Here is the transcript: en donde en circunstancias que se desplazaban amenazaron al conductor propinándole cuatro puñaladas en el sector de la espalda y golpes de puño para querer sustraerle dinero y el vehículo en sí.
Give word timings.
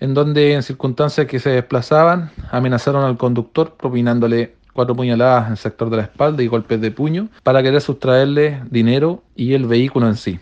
en 0.00 0.14
donde 0.14 0.54
en 0.54 0.62
circunstancias 0.62 1.26
que 1.26 1.38
se 1.38 1.50
desplazaban 1.50 2.30
amenazaron 2.50 3.04
al 3.04 3.16
conductor 3.16 3.74
propinándole 3.76 4.54
cuatro 4.72 4.94
puñaladas 4.94 5.46
en 5.46 5.52
el 5.52 5.58
sector 5.58 5.90
de 5.90 5.96
la 5.96 6.02
espalda 6.02 6.42
y 6.42 6.48
golpes 6.48 6.80
de 6.80 6.90
puño 6.90 7.28
para 7.42 7.62
querer 7.62 7.80
sustraerle 7.80 8.62
dinero 8.70 9.22
y 9.34 9.54
el 9.54 9.66
vehículo 9.66 10.06
en 10.06 10.16
sí. 10.16 10.38